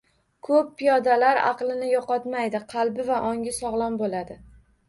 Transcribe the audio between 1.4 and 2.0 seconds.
aqlini